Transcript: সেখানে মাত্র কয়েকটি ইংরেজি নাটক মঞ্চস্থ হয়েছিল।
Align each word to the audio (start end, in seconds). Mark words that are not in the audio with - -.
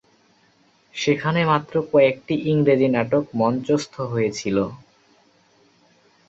সেখানে 0.95 1.41
মাত্র 1.45 1.73
কয়েকটি 1.91 2.35
ইংরেজি 2.51 2.87
নাটক 2.95 3.23
মঞ্চস্থ 3.35 3.93
হয়েছিল। 4.11 4.57